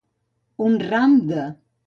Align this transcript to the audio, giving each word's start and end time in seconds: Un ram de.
Un 0.69 0.79
ram 0.89 1.15
de. 1.29 1.47